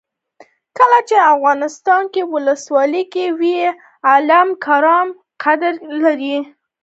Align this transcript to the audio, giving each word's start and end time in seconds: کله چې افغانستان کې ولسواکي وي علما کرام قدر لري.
کله 0.77 0.99
چې 1.09 1.15
افغانستان 1.33 2.03
کې 2.13 2.21
ولسواکي 2.33 3.25
وي 3.39 3.57
علما 4.11 4.57
کرام 4.65 5.07
قدر 5.43 5.73
لري. 6.03 6.37